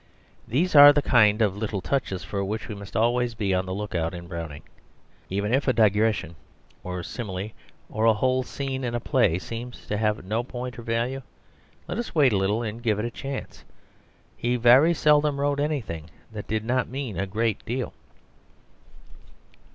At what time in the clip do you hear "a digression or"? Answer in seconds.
5.67-6.99